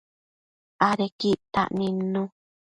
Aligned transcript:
Adequi 0.87 1.29
ictac 1.35 1.69
nidnu 1.77 2.23